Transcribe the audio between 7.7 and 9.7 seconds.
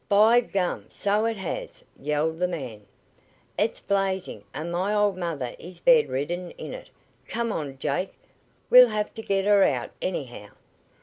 Jake! We'll have t' git her